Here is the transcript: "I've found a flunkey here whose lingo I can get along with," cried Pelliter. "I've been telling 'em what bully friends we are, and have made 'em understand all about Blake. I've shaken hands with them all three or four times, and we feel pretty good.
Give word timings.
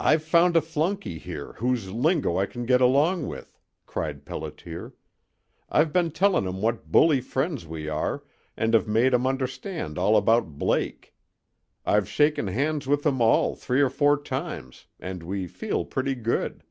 "I've 0.00 0.24
found 0.24 0.56
a 0.56 0.62
flunkey 0.62 1.18
here 1.18 1.56
whose 1.58 1.92
lingo 1.92 2.38
I 2.38 2.46
can 2.46 2.64
get 2.64 2.80
along 2.80 3.26
with," 3.26 3.58
cried 3.84 4.24
Pelliter. 4.24 4.94
"I've 5.68 5.92
been 5.92 6.10
telling 6.10 6.46
'em 6.48 6.62
what 6.62 6.90
bully 6.90 7.20
friends 7.20 7.66
we 7.66 7.86
are, 7.86 8.24
and 8.56 8.72
have 8.72 8.88
made 8.88 9.12
'em 9.12 9.26
understand 9.26 9.98
all 9.98 10.16
about 10.16 10.58
Blake. 10.58 11.14
I've 11.84 12.08
shaken 12.08 12.46
hands 12.46 12.86
with 12.86 13.02
them 13.02 13.20
all 13.20 13.54
three 13.54 13.82
or 13.82 13.90
four 13.90 14.16
times, 14.22 14.86
and 14.98 15.22
we 15.22 15.46
feel 15.46 15.84
pretty 15.84 16.14
good. 16.14 16.64